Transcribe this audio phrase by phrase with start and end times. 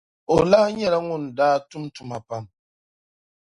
[0.33, 2.43] O lahi nyɛla ŋun daa lahi tum tuma pam.